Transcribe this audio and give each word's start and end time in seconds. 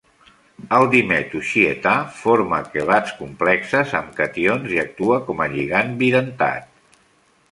El 0.77 0.85
dimetoxietà 0.93 1.91
forma 2.21 2.61
quelats 2.77 3.13
complexes 3.19 3.93
amb 4.01 4.17
cations 4.21 4.73
i 4.77 4.81
actua 4.87 5.23
com 5.31 5.43
a 5.45 5.49
lligant 5.57 5.93
bidentat. 6.03 6.67